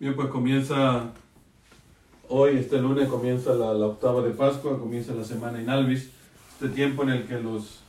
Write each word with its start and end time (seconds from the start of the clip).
Bien, 0.00 0.16
pues 0.16 0.28
comienza 0.28 1.10
hoy, 2.26 2.56
este 2.56 2.80
lunes, 2.80 3.06
comienza 3.06 3.52
la, 3.52 3.74
la 3.74 3.84
octava 3.84 4.22
de 4.22 4.30
Pascua, 4.30 4.78
comienza 4.78 5.12
la 5.12 5.22
semana 5.22 5.60
in 5.60 5.68
Albis, 5.68 6.08
este 6.54 6.70
tiempo 6.70 7.02
en 7.02 7.10
el 7.10 7.26
que 7.26 7.38
los, 7.38 7.80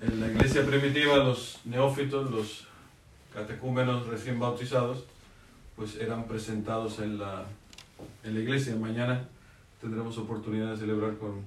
en 0.00 0.18
la 0.18 0.26
iglesia 0.26 0.66
primitiva, 0.66 1.18
los 1.18 1.60
neófitos, 1.66 2.32
los 2.32 2.66
catecúmenos 3.32 4.08
recién 4.08 4.40
bautizados, 4.40 5.04
pues 5.76 5.94
eran 6.00 6.24
presentados 6.24 6.98
en 6.98 7.20
la, 7.20 7.44
en 8.24 8.34
la 8.34 8.40
iglesia. 8.40 8.74
Mañana 8.74 9.28
tendremos 9.80 10.18
oportunidad 10.18 10.72
de 10.72 10.78
celebrar 10.78 11.16
con, 11.18 11.42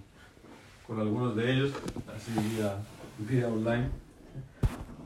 con 0.88 1.02
algunos 1.02 1.36
de 1.36 1.52
ellos, 1.52 1.71
así 2.15 2.31
vía, 2.55 2.77
vía 3.18 3.49
online. 3.49 3.89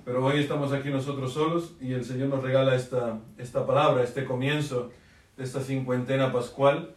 Pero 0.03 0.25
hoy 0.25 0.39
estamos 0.39 0.73
aquí 0.73 0.89
nosotros 0.89 1.33
solos 1.33 1.73
y 1.79 1.93
el 1.93 2.03
Señor 2.03 2.29
nos 2.29 2.43
regala 2.43 2.75
esta, 2.75 3.19
esta 3.37 3.65
palabra, 3.67 4.03
este 4.03 4.25
comienzo 4.25 4.91
de 5.37 5.43
esta 5.43 5.61
cincuentena 5.61 6.31
pascual, 6.31 6.95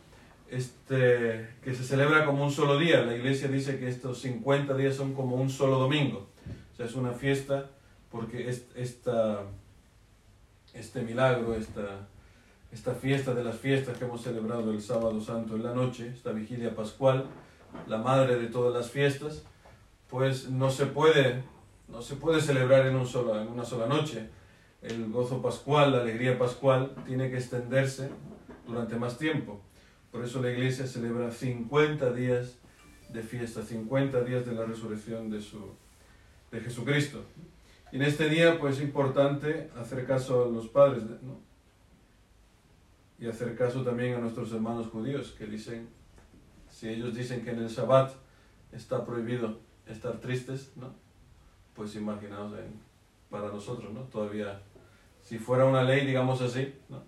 este, 0.51 1.49
que 1.63 1.75
se 1.75 1.85
celebra 1.85 2.25
como 2.25 2.45
un 2.45 2.51
solo 2.51 2.79
día. 2.79 3.03
La 3.03 3.15
iglesia 3.15 3.49
dice 3.49 3.79
que 3.79 3.89
estos 3.89 4.21
50 4.23 4.75
días 4.75 4.97
son 4.97 5.15
como 5.15 5.37
un 5.37 5.51
solo 5.51 5.79
domingo. 5.79 6.29
O 6.73 6.77
sea, 6.77 6.87
es 6.87 6.95
una 6.95 7.13
fiesta 7.13 7.71
porque 8.11 8.49
es, 8.49 8.67
esta, 8.75 9.43
este 10.73 11.03
milagro, 11.03 11.55
esta, 11.55 12.09
esta 12.73 12.95
fiesta 12.95 13.35
de 13.35 13.45
las 13.45 13.57
fiestas 13.57 13.99
que 13.99 14.05
hemos 14.05 14.23
celebrado 14.23 14.71
el 14.71 14.81
sábado 14.81 15.21
santo 15.21 15.57
en 15.57 15.63
la 15.63 15.75
noche, 15.75 16.09
esta 16.15 16.33
vigilia 16.33 16.75
pascual, 16.75 17.27
la 17.87 17.99
madre 17.99 18.37
de 18.37 18.47
todas 18.47 18.73
las 18.73 18.91
fiestas, 18.91 19.45
pues 20.09 20.49
no 20.49 20.71
se 20.71 20.87
puede, 20.87 21.43
no 21.89 22.03
se 22.03 22.17
puede 22.17 22.41
celebrar 22.41 22.87
en, 22.87 22.97
un 22.97 23.07
solo, 23.07 23.41
en 23.41 23.49
una 23.49 23.65
sola 23.65 23.87
noche. 23.87 24.29
El 24.83 25.11
gozo 25.11 25.41
pascual, 25.41 25.93
la 25.93 26.01
alegría 26.01 26.39
pascual, 26.39 26.95
tiene 27.07 27.31
que 27.31 27.37
extenderse 27.37 28.11
durante 28.67 28.97
más 28.97 29.19
tiempo. 29.19 29.61
Por 30.11 30.25
eso 30.25 30.41
la 30.41 30.51
iglesia 30.51 30.87
celebra 30.87 31.31
50 31.31 32.13
días 32.13 32.59
de 33.09 33.23
fiesta, 33.23 33.63
50 33.63 34.23
días 34.23 34.47
de 34.47 34.53
la 34.53 34.65
resurrección 34.65 35.31
de, 35.31 35.41
su, 35.41 35.75
de 36.51 36.61
Jesucristo. 36.61 37.25
Y 37.93 37.97
en 37.97 38.03
este 38.03 38.29
día, 38.29 38.59
pues 38.59 38.77
es 38.79 38.83
importante 38.83 39.71
hacer 39.77 40.07
caso 40.07 40.45
a 40.45 40.49
los 40.49 40.69
padres, 40.69 41.05
¿no? 41.23 41.41
Y 43.19 43.29
hacer 43.29 43.57
caso 43.57 43.83
también 43.85 44.15
a 44.15 44.19
nuestros 44.19 44.53
hermanos 44.53 44.89
judíos, 44.89 45.35
que 45.39 45.47
dicen, 45.47 45.89
si 46.69 46.89
ellos 46.89 47.15
dicen 47.15 47.45
que 47.45 47.51
en 47.51 47.61
el 47.61 47.69
Shabbat 47.69 48.13
está 48.73 49.05
prohibido 49.05 49.61
estar 49.87 50.21
tristes, 50.21 50.73
¿no? 50.77 51.04
Pues 51.75 51.97
imaginaos 51.97 52.53
en, 52.53 52.81
para 53.31 53.49
nosotros, 53.49 53.93
¿no? 53.93 54.01
Todavía, 54.03 54.61
si 55.23 55.39
fuera 55.39 55.65
una 55.65 55.83
ley, 55.83 56.07
digamos 56.07 56.41
así, 56.41 56.75
¿no? 56.89 57.03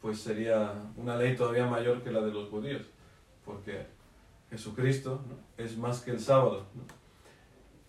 Pues 0.00 0.20
sería 0.20 0.72
una 0.96 1.16
ley 1.16 1.36
todavía 1.36 1.66
mayor 1.66 2.02
que 2.02 2.10
la 2.10 2.20
de 2.20 2.32
los 2.32 2.48
judíos, 2.48 2.82
porque 3.44 3.86
Jesucristo 4.50 5.20
¿no? 5.28 5.36
es 5.62 5.76
más 5.76 6.00
que 6.00 6.12
el 6.12 6.20
sábado. 6.20 6.66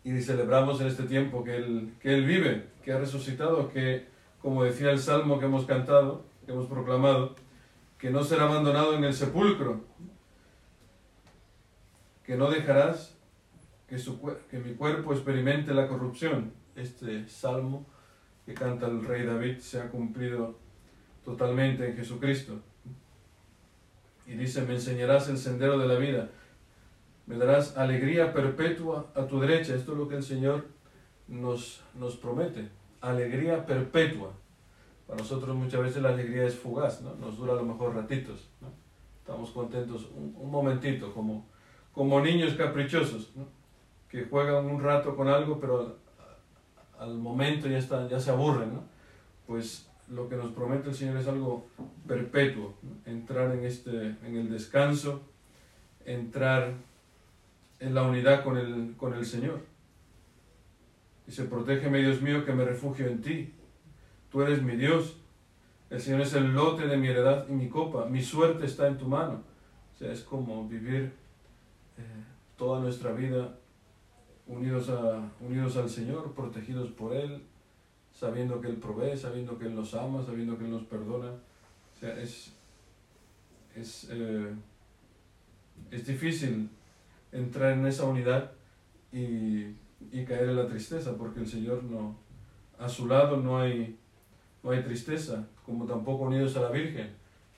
Y 0.03 0.19
celebramos 0.21 0.81
en 0.81 0.87
este 0.87 1.03
tiempo 1.03 1.43
que 1.43 1.57
él, 1.57 1.93
que 1.99 2.13
él 2.13 2.25
vive, 2.25 2.67
que 2.83 2.91
ha 2.91 2.99
resucitado, 2.99 3.69
que, 3.69 4.07
como 4.41 4.63
decía 4.63 4.91
el 4.91 4.99
salmo 4.99 5.39
que 5.39 5.45
hemos 5.45 5.65
cantado, 5.65 6.23
que 6.45 6.51
hemos 6.51 6.67
proclamado, 6.67 7.35
que 7.97 8.09
no 8.09 8.23
será 8.23 8.45
abandonado 8.45 8.95
en 8.95 9.03
el 9.03 9.13
sepulcro, 9.13 9.81
que 12.23 12.37
no 12.37 12.49
dejarás 12.49 13.18
que, 13.89 13.97
su, 13.97 14.19
que 14.49 14.59
mi 14.59 14.75
cuerpo 14.75 15.13
experimente 15.13 15.73
la 15.73 15.87
corrupción. 15.87 16.53
Este 16.75 17.27
salmo 17.27 17.85
que 18.45 18.53
canta 18.53 18.87
el 18.87 19.03
rey 19.03 19.25
David 19.25 19.57
se 19.57 19.81
ha 19.81 19.89
cumplido 19.89 20.57
totalmente 21.25 21.89
en 21.89 21.97
Jesucristo. 21.97 22.59
Y 24.27 24.33
dice, 24.33 24.61
me 24.61 24.75
enseñarás 24.75 25.27
el 25.29 25.37
sendero 25.37 25.79
de 25.79 25.87
la 25.87 25.95
vida, 25.95 26.29
me 27.25 27.35
darás 27.35 27.77
alegría 27.77 28.31
perpetua 28.31 29.11
a 29.15 29.25
tu 29.25 29.39
derecha. 29.39 29.73
Esto 29.75 29.93
es 29.93 29.97
lo 29.97 30.07
que 30.07 30.15
el 30.15 30.23
Señor 30.23 30.67
nos, 31.27 31.81
nos 31.95 32.15
promete, 32.15 32.69
alegría 33.01 33.65
perpetua. 33.65 34.31
Para 35.07 35.19
nosotros 35.19 35.55
muchas 35.55 35.81
veces 35.81 36.03
la 36.03 36.09
alegría 36.09 36.43
es 36.43 36.55
fugaz, 36.55 37.01
¿no? 37.01 37.15
nos 37.15 37.37
dura 37.37 37.53
a 37.53 37.55
lo 37.55 37.65
mejor 37.65 37.95
ratitos. 37.95 38.49
Estamos 39.19 39.49
contentos 39.51 40.07
un, 40.15 40.35
un 40.37 40.51
momentito, 40.51 41.11
como, 41.13 41.47
como 41.91 42.21
niños 42.21 42.53
caprichosos. 42.53 43.31
Que 44.09 44.25
juegan 44.25 44.65
un 44.65 44.81
rato 44.81 45.15
con 45.15 45.27
algo, 45.27 45.59
pero 45.59 45.97
al, 46.97 47.17
momento 47.17 47.67
ya, 47.67 47.77
está, 47.77 48.07
ya 48.07 48.19
se 48.19 48.31
aburren. 48.31 48.71
Pues 49.45 49.87
lo 50.09 50.27
que 50.27 50.35
nos 50.35 50.51
promete 50.51 50.89
el 50.89 50.95
Señor 50.95 51.17
es 51.17 51.27
algo 51.27 51.67
perpetuo, 52.07 52.73
entrar 53.05 53.51
en, 53.55 53.63
este, 53.63 54.15
en 54.25 54.35
el 54.35 54.49
descanso, 54.49 55.21
entrar 56.05 56.73
en 57.79 57.93
la 57.93 58.03
unidad 58.03 58.43
con 58.43 58.57
el, 58.57 58.95
con 58.97 59.13
el 59.13 59.25
Señor. 59.25 59.61
Dice, 61.27 61.43
protégeme 61.45 61.99
Dios 61.99 62.21
mío 62.21 62.43
que 62.43 62.53
me 62.53 62.65
refugio 62.65 63.07
en 63.07 63.21
ti, 63.21 63.53
tú 64.31 64.41
eres 64.41 64.63
mi 64.63 64.75
Dios, 64.75 65.17
el 65.91 66.01
Señor 66.01 66.21
es 66.21 66.33
el 66.33 66.53
lote 66.53 66.87
de 66.87 66.97
mi 66.97 67.07
heredad 67.07 67.47
y 67.47 67.51
mi 67.51 67.69
copa, 67.69 68.05
mi 68.05 68.21
suerte 68.21 68.65
está 68.65 68.87
en 68.87 68.97
tu 68.97 69.07
mano. 69.07 69.43
O 69.93 69.97
sea, 69.97 70.11
es 70.11 70.21
como 70.21 70.67
vivir 70.67 71.11
eh, 71.97 72.01
toda 72.57 72.79
nuestra 72.79 73.11
vida 73.11 73.55
unidos, 74.49 74.89
a, 74.89 75.21
unidos 75.39 75.77
al 75.77 75.89
Señor, 75.89 76.33
protegidos 76.33 76.89
por 76.89 77.15
Él, 77.15 77.41
sabiendo 78.11 78.59
que 78.59 78.67
Él 78.67 78.77
provee, 78.77 79.15
sabiendo 79.15 79.57
que 79.57 79.65
Él 79.65 79.75
nos 79.75 79.93
ama, 79.93 80.23
sabiendo 80.25 80.57
que 80.57 80.65
Él 80.65 80.71
nos 80.71 80.83
perdona. 80.83 81.29
O 81.29 81.99
sea, 81.99 82.19
es, 82.19 82.51
es, 83.75 84.09
eh, 84.11 84.53
es 85.91 86.05
difícil 86.05 86.69
entrar 87.31 87.73
en 87.73 87.85
esa 87.85 88.05
unidad 88.05 88.51
y, 89.13 89.75
y, 90.11 90.25
caer 90.25 90.49
en 90.49 90.55
la 90.55 90.67
tristeza, 90.67 91.15
porque 91.15 91.39
el 91.39 91.47
Señor 91.47 91.83
no, 91.83 92.15
a 92.79 92.89
su 92.89 93.07
lado 93.07 93.37
no 93.37 93.59
hay, 93.59 93.97
no 94.63 94.71
hay 94.71 94.81
tristeza, 94.83 95.47
como 95.65 95.85
tampoco 95.85 96.23
unidos 96.23 96.57
a 96.57 96.61
la 96.61 96.71
Virgen, 96.71 97.11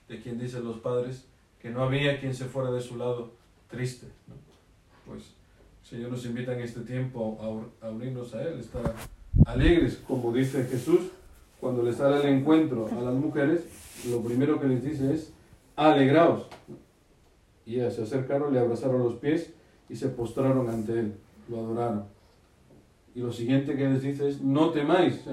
de 0.09 0.21
quien 0.21 0.37
dicen 0.37 0.65
los 0.65 0.77
padres 0.77 1.25
que 1.61 1.69
no 1.69 1.83
había 1.83 2.19
quien 2.19 2.33
se 2.33 2.45
fuera 2.45 2.71
de 2.71 2.81
su 2.81 2.97
lado 2.97 3.31
triste. 3.69 4.07
Pues 5.05 5.35
Señor 5.91 6.09
nos 6.09 6.25
invita 6.25 6.53
en 6.53 6.61
este 6.61 6.79
tiempo 6.79 7.67
a, 7.81 7.89
unirnos 7.89 8.33
a 8.33 8.41
Él, 8.43 8.61
estar 8.61 8.95
alegres, 9.45 10.01
como 10.07 10.31
dice 10.31 10.63
Jesús, 10.63 11.09
cuando 11.59 11.83
les 11.83 11.97
sale 11.97 12.25
el 12.25 12.37
encuentro 12.37 12.87
a 12.87 13.01
las 13.01 13.13
mujeres, 13.13 13.65
lo 14.09 14.21
primero 14.21 14.57
que 14.57 14.69
les 14.69 14.85
dice 14.85 15.13
es, 15.13 15.33
alegraos. 15.75 16.47
Y 17.65 17.75
ellas 17.75 17.95
se 17.95 18.03
acercaron, 18.03 18.53
le 18.53 18.61
abrazaron 18.61 19.03
los 19.03 19.15
pies 19.15 19.53
y 19.89 19.97
se 19.97 20.07
postraron 20.07 20.69
ante 20.69 20.97
Él, 20.97 21.13
lo 21.49 21.59
adoraron. 21.59 22.05
Y 23.13 23.19
lo 23.19 23.33
siguiente 23.33 23.75
que 23.75 23.89
les 23.89 24.01
dice 24.01 24.29
es, 24.29 24.41
no 24.41 24.69
temáis, 24.69 25.25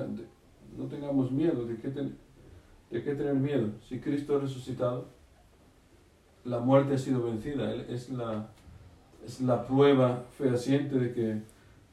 no 0.76 0.86
tengamos 0.86 1.30
miedo, 1.30 1.66
¿de 1.66 1.76
qué, 1.76 1.88
de 1.90 3.04
qué 3.04 3.14
tener 3.14 3.34
miedo? 3.34 3.68
Si 3.88 4.00
Cristo 4.00 4.34
ha 4.34 4.40
resucitado, 4.40 5.06
la 6.44 6.58
muerte 6.58 6.94
ha 6.94 6.98
sido 6.98 7.22
vencida, 7.22 7.72
Él 7.72 7.86
es 7.88 8.10
la 8.10 8.48
es 9.24 9.40
la 9.40 9.66
prueba 9.66 10.24
fehaciente 10.36 10.98
de 10.98 11.12
que, 11.12 11.42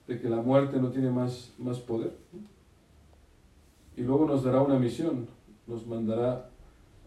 de 0.08 0.20
que 0.20 0.30
la 0.30 0.42
muerte 0.42 0.80
no 0.80 0.90
tiene 0.90 1.12
más, 1.12 1.54
más 1.58 1.80
poder. 1.80 2.16
Y 3.98 4.02
luego 4.02 4.26
nos 4.26 4.44
dará 4.44 4.62
una 4.62 4.78
misión, 4.78 5.28
nos 5.68 5.88
mandará 5.88 6.50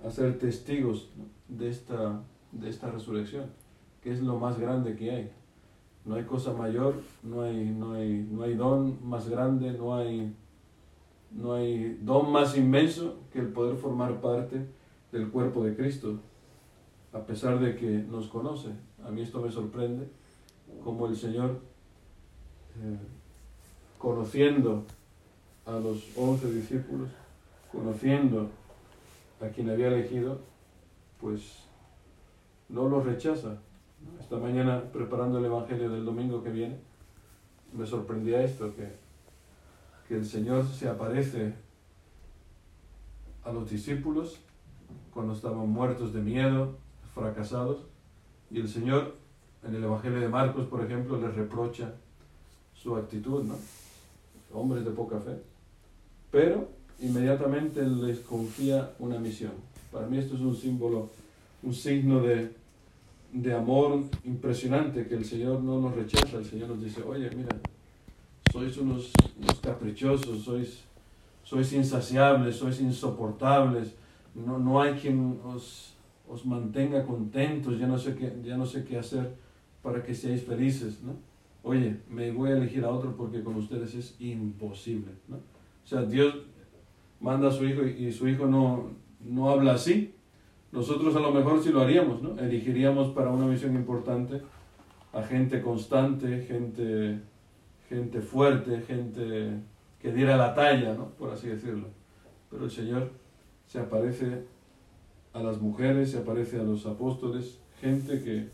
a 0.04 0.10
ser 0.10 0.38
testigos 0.38 1.10
de 1.48 1.68
esta, 1.68 2.20
de 2.52 2.68
esta 2.68 2.90
resurrección, 2.90 3.46
que 4.02 4.12
es 4.12 4.20
lo 4.20 4.38
más 4.38 4.58
grande 4.58 4.96
que 4.96 5.10
hay. 5.10 5.30
No 6.04 6.14
hay 6.14 6.24
cosa 6.24 6.52
mayor, 6.52 6.94
no 7.22 7.42
hay, 7.42 7.66
no 7.66 7.92
hay, 7.92 8.26
no 8.30 8.42
hay 8.42 8.54
don 8.54 8.98
más 9.06 9.28
grande, 9.28 9.72
no 9.72 9.96
hay, 9.96 10.34
no 11.30 11.52
hay 11.52 11.98
don 12.02 12.32
más 12.32 12.56
inmenso 12.56 13.16
que 13.32 13.40
el 13.40 13.48
poder 13.48 13.76
formar 13.76 14.20
parte 14.20 14.66
del 15.12 15.28
cuerpo 15.30 15.64
de 15.64 15.76
Cristo, 15.76 16.18
a 17.12 17.20
pesar 17.20 17.58
de 17.60 17.76
que 17.76 17.86
nos 17.86 18.28
conoce. 18.28 18.70
A 19.04 19.10
mí 19.10 19.22
esto 19.22 19.40
me 19.40 19.50
sorprende, 19.50 20.08
como 20.82 21.06
el 21.06 21.16
Señor, 21.16 21.60
eh, 22.76 22.98
conociendo 23.98 24.84
a 25.66 25.72
los 25.72 26.16
once 26.16 26.50
discípulos, 26.50 27.08
conociendo 27.70 28.48
a 29.40 29.48
quien 29.48 29.70
había 29.70 29.88
elegido, 29.88 30.40
pues 31.20 31.64
no 32.68 32.88
los 32.88 33.04
rechaza. 33.04 33.58
Esta 34.20 34.36
mañana, 34.36 34.82
preparando 34.92 35.38
el 35.38 35.46
Evangelio 35.46 35.90
del 35.90 36.04
domingo 36.04 36.42
que 36.42 36.50
viene, 36.50 36.78
me 37.72 37.86
sorprendía 37.86 38.42
esto, 38.42 38.74
que, 38.74 38.88
que 40.06 40.16
el 40.16 40.24
Señor 40.24 40.66
se 40.66 40.88
aparece 40.88 41.54
a 43.44 43.52
los 43.52 43.70
discípulos 43.70 44.40
cuando 45.12 45.32
estaban 45.32 45.68
muertos 45.68 46.12
de 46.12 46.20
miedo, 46.20 46.76
fracasados, 47.14 47.86
y 48.50 48.60
el 48.60 48.68
Señor 48.68 49.16
en 49.66 49.74
el 49.74 49.84
Evangelio 49.84 50.20
de 50.20 50.28
Marcos, 50.28 50.66
por 50.66 50.84
ejemplo, 50.84 51.20
les 51.20 51.34
reprocha 51.34 51.94
su 52.74 52.96
actitud, 52.96 53.42
¿no? 53.44 53.56
Hombres 54.52 54.84
de 54.84 54.90
poca 54.92 55.18
fe. 55.18 55.36
Pero 56.30 56.68
inmediatamente 57.00 57.82
les 57.82 58.20
confía 58.20 58.92
una 58.98 59.18
misión. 59.18 59.52
Para 59.92 60.06
mí 60.06 60.18
esto 60.18 60.36
es 60.36 60.40
un 60.40 60.54
símbolo, 60.54 61.10
un 61.62 61.74
signo 61.74 62.20
de, 62.20 62.52
de 63.32 63.54
amor 63.54 64.04
impresionante, 64.24 65.06
que 65.06 65.14
el 65.14 65.24
Señor 65.24 65.60
no 65.62 65.80
nos 65.80 65.94
rechaza, 65.94 66.38
el 66.38 66.44
Señor 66.44 66.70
nos 66.70 66.82
dice, 66.82 67.02
oye, 67.02 67.30
mira, 67.30 67.56
sois 68.52 68.76
unos, 68.78 69.12
unos 69.38 69.60
caprichosos, 69.60 70.44
sois, 70.44 70.84
sois 71.44 71.72
insaciables, 71.72 72.56
sois 72.56 72.80
insoportables, 72.80 73.94
no, 74.34 74.58
no 74.58 74.80
hay 74.80 74.94
quien 74.94 75.40
os, 75.44 75.94
os 76.28 76.44
mantenga 76.44 77.04
contentos, 77.04 77.78
ya 77.78 77.86
no, 77.86 77.98
sé 77.98 78.14
qué, 78.14 78.32
ya 78.44 78.56
no 78.56 78.66
sé 78.66 78.84
qué 78.84 78.98
hacer 78.98 79.34
para 79.82 80.02
que 80.02 80.14
seáis 80.14 80.44
felices, 80.44 81.02
¿no? 81.02 81.16
Oye, 81.62 81.96
me 82.08 82.30
voy 82.30 82.50
a 82.50 82.56
elegir 82.56 82.84
a 82.84 82.90
otro 82.90 83.16
porque 83.16 83.42
con 83.42 83.56
ustedes 83.56 83.94
es 83.94 84.16
imposible, 84.20 85.12
¿no? 85.26 85.36
O 85.36 85.86
sea, 85.86 86.02
Dios 86.02 86.34
manda 87.20 87.48
a 87.48 87.50
su 87.50 87.64
hijo 87.64 87.82
y, 87.84 88.12
su 88.12 88.28
hijo 88.28 88.46
no, 88.46 88.90
no 89.24 89.50
habla 89.50 89.74
así. 89.74 90.14
Nosotros 90.70 91.16
a 91.16 91.20
lo 91.20 91.32
mejor 91.32 91.62
sí 91.62 91.70
lo 91.70 91.80
haríamos, 91.80 92.22
¿no? 92.22 92.38
Elegiríamos 92.38 93.08
para 93.08 93.30
una 93.30 93.46
misión 93.46 93.74
importante 93.74 94.42
a 95.12 95.22
gente 95.22 95.62
constante, 95.62 96.42
gente, 96.42 97.20
gente 97.88 98.20
fuerte, 98.20 98.82
gente 98.82 99.60
que 100.00 100.12
diera 100.12 100.36
la 100.36 100.54
talla, 100.54 100.94
¿no? 100.94 101.08
Por 101.10 101.30
así 101.30 101.48
decirlo. 101.48 101.88
Pero 102.50 102.64
el 102.64 102.70
Señor 102.70 103.10
se 103.66 103.78
aparece 103.78 104.44
a 105.32 105.42
las 105.42 105.60
mujeres, 105.60 106.10
se 106.10 106.18
aparece 106.18 106.58
a 106.58 106.62
los 106.62 106.86
apóstoles, 106.86 107.58
gente 107.80 108.22
que, 108.22 108.48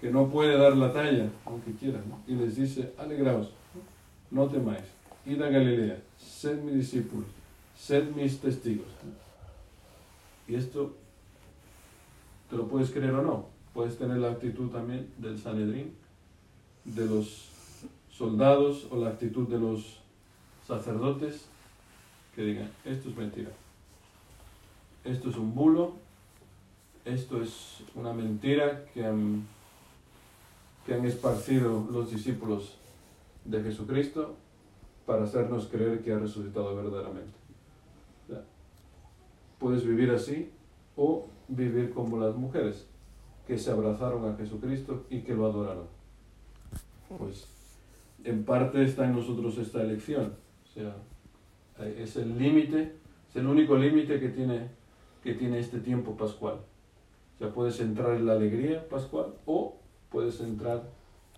que 0.00 0.10
no 0.10 0.28
puede 0.28 0.56
dar 0.56 0.76
la 0.76 0.92
talla, 0.92 1.28
aunque 1.44 1.72
quiera, 1.72 2.00
y 2.26 2.34
les 2.34 2.56
dice, 2.56 2.92
alegraos, 2.98 3.50
no 4.30 4.46
temáis, 4.46 4.84
id 5.24 5.40
a 5.42 5.48
Galilea, 5.48 6.02
sed 6.18 6.62
mis 6.62 6.74
discípulos, 6.74 7.26
sed 7.76 8.10
mis 8.14 8.38
testigos. 8.38 8.86
Y 10.48 10.54
esto 10.54 10.94
te 12.50 12.56
lo 12.56 12.68
puedes 12.68 12.90
creer 12.90 13.14
o 13.14 13.22
no, 13.22 13.46
puedes 13.74 13.98
tener 13.98 14.18
la 14.18 14.30
actitud 14.30 14.70
también 14.70 15.08
del 15.18 15.38
Sanedrín, 15.38 15.94
de 16.84 17.06
los 17.06 17.48
soldados 18.10 18.86
o 18.90 18.96
la 18.96 19.10
actitud 19.10 19.48
de 19.48 19.58
los 19.58 20.00
sacerdotes 20.66 21.46
que 22.34 22.42
digan, 22.42 22.70
esto 22.84 23.08
es 23.08 23.16
mentira 23.16 23.50
esto 25.06 25.30
es 25.30 25.36
un 25.36 25.54
bulo, 25.54 25.94
esto 27.04 27.40
es 27.40 27.82
una 27.94 28.12
mentira 28.12 28.84
que 28.92 29.04
han, 29.04 29.46
que 30.84 30.94
han 30.94 31.04
esparcido 31.04 31.86
los 31.90 32.10
discípulos 32.10 32.76
de 33.44 33.62
Jesucristo 33.62 34.34
para 35.06 35.24
hacernos 35.24 35.68
creer 35.68 36.02
que 36.02 36.12
ha 36.12 36.18
resucitado 36.18 36.74
verdaderamente. 36.74 37.36
Puedes 39.58 39.86
vivir 39.86 40.10
así 40.10 40.50
o 40.96 41.26
vivir 41.48 41.90
como 41.92 42.18
las 42.18 42.34
mujeres 42.34 42.86
que 43.46 43.58
se 43.58 43.70
abrazaron 43.70 44.28
a 44.28 44.36
Jesucristo 44.36 45.06
y 45.08 45.20
que 45.20 45.34
lo 45.34 45.46
adoraron. 45.46 45.86
Pues 47.16 47.48
en 48.24 48.44
parte 48.44 48.82
está 48.82 49.06
en 49.06 49.14
nosotros 49.14 49.56
esta 49.58 49.82
elección. 49.82 50.34
O 50.64 50.68
sea, 50.68 50.96
es 51.86 52.16
el 52.16 52.36
límite, 52.36 52.96
es 53.30 53.36
el 53.36 53.46
único 53.46 53.76
límite 53.76 54.18
que 54.18 54.28
tiene 54.28 54.68
que 55.26 55.34
tiene 55.34 55.58
este 55.58 55.80
tiempo 55.80 56.16
pascual. 56.16 56.60
O 57.34 57.38
sea, 57.38 57.52
puedes 57.52 57.80
entrar 57.80 58.14
en 58.14 58.26
la 58.26 58.34
alegría 58.34 58.88
pascual 58.88 59.34
o 59.44 59.76
puedes 60.08 60.40
entrar 60.40 60.84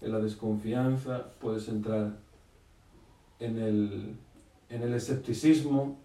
en 0.02 0.12
la 0.12 0.18
desconfianza, 0.20 1.32
puedes 1.40 1.68
entrar 1.68 2.18
en 3.40 3.58
el, 3.58 4.14
en 4.68 4.82
el 4.82 4.92
escepticismo, 4.92 5.96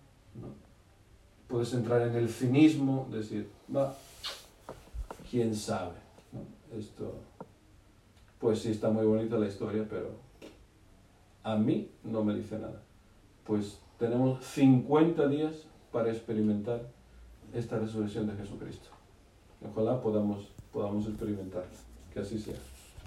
puedes 1.49 1.73
entrar 1.73 2.07
en 2.07 2.15
el 2.15 2.29
cinismo, 2.29 3.09
decir, 3.11 3.49
va, 3.75 3.93
quién 5.29 5.53
sabe. 5.53 5.97
Esto, 6.77 7.13
pues 8.39 8.59
sí 8.59 8.71
está 8.71 8.91
muy 8.91 9.05
bonita 9.05 9.37
la 9.37 9.47
historia, 9.47 9.85
pero 9.89 10.11
a 11.43 11.57
mí 11.57 11.91
no 12.05 12.23
me 12.23 12.33
dice 12.33 12.57
nada. 12.57 12.81
Pues 13.45 13.77
tenemos 13.99 14.41
50 14.45 15.27
días 15.27 15.65
para 15.91 16.09
experimentar 16.09 16.81
esta 17.53 17.77
resurrección 17.79 18.27
de 18.27 18.35
Jesucristo. 18.35 18.89
Ojalá 19.61 20.01
podamos, 20.01 20.49
podamos 20.71 21.07
experimentarla. 21.07 21.69
Que 22.13 22.19
así 22.19 22.37
sea. 22.39 22.55